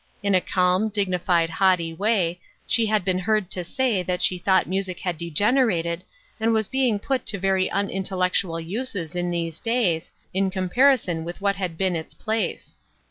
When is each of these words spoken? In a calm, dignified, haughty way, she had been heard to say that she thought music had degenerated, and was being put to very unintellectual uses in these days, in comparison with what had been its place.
In 0.23 0.33
a 0.33 0.41
calm, 0.41 0.89
dignified, 0.89 1.51
haughty 1.51 1.93
way, 1.93 2.39
she 2.65 2.87
had 2.87 3.05
been 3.05 3.19
heard 3.19 3.51
to 3.51 3.63
say 3.63 4.01
that 4.01 4.23
she 4.23 4.39
thought 4.39 4.65
music 4.65 5.01
had 5.01 5.15
degenerated, 5.15 6.03
and 6.39 6.53
was 6.53 6.67
being 6.67 6.97
put 6.97 7.23
to 7.27 7.37
very 7.37 7.69
unintellectual 7.69 8.59
uses 8.59 9.15
in 9.15 9.29
these 9.29 9.59
days, 9.59 10.09
in 10.33 10.49
comparison 10.49 11.23
with 11.23 11.39
what 11.39 11.57
had 11.57 11.77
been 11.77 11.95
its 11.95 12.15
place. 12.15 12.77